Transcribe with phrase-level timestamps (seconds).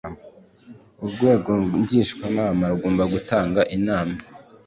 [1.05, 1.51] urwego
[1.81, 4.17] ngishwanama rugomba gutanga inama